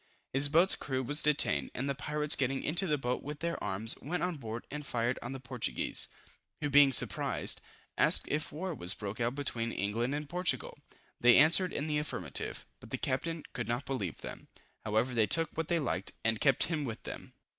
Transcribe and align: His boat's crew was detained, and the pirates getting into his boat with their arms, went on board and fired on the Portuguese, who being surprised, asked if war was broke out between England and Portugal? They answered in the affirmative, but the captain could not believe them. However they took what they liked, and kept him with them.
His 0.33 0.49
boat's 0.49 0.73
crew 0.73 1.03
was 1.03 1.21
detained, 1.21 1.69
and 1.75 1.87
the 1.87 1.93
pirates 1.93 2.35
getting 2.35 2.63
into 2.63 2.87
his 2.87 2.97
boat 2.97 3.21
with 3.21 3.39
their 3.41 3.63
arms, 3.63 3.95
went 4.01 4.23
on 4.23 4.37
board 4.37 4.65
and 4.71 4.83
fired 4.83 5.19
on 5.21 5.31
the 5.31 5.39
Portuguese, 5.39 6.07
who 6.59 6.71
being 6.71 6.91
surprised, 6.91 7.61
asked 7.99 8.25
if 8.27 8.51
war 8.51 8.73
was 8.73 8.95
broke 8.95 9.19
out 9.19 9.35
between 9.35 9.71
England 9.71 10.15
and 10.15 10.27
Portugal? 10.27 10.79
They 11.19 11.37
answered 11.37 11.71
in 11.71 11.85
the 11.85 11.99
affirmative, 11.99 12.65
but 12.79 12.89
the 12.89 12.97
captain 12.97 13.43
could 13.53 13.67
not 13.67 13.85
believe 13.85 14.21
them. 14.21 14.47
However 14.83 15.13
they 15.13 15.27
took 15.27 15.51
what 15.55 15.67
they 15.67 15.77
liked, 15.79 16.13
and 16.25 16.41
kept 16.41 16.63
him 16.63 16.83
with 16.83 17.03
them. 17.03 17.35